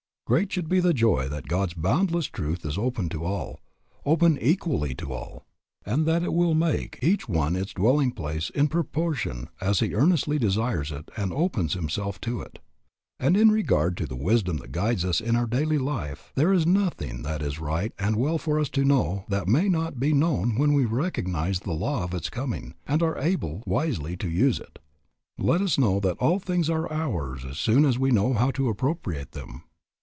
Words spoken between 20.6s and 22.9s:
we recognize the law of its coming,